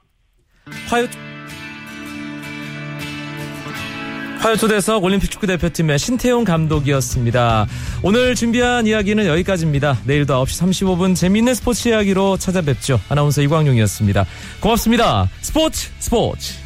화요 0.89 1.07
화요초대석 4.41 5.05
올림픽 5.05 5.31
축구 5.31 5.47
대표팀의 5.47 5.99
신태용 5.99 6.45
감독이었습니다. 6.45 7.67
오늘 8.03 8.35
준비한 8.35 8.87
이야기는 8.87 9.27
여기까지입니다. 9.27 9.99
내일도 10.07 10.33
9시 10.43 10.97
35분 10.97 11.15
재미있는 11.15 11.53
스포츠 11.53 11.89
이야기로 11.89 12.39
찾아뵙죠. 12.39 13.01
아나운서 13.11 13.43
이광용이었습니다. 13.43 14.25
고맙습니다. 14.61 15.29
스포츠 15.43 15.91
스포츠. 15.99 16.60